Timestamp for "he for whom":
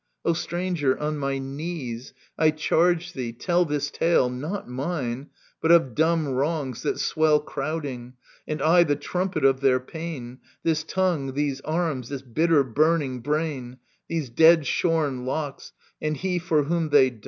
16.17-16.89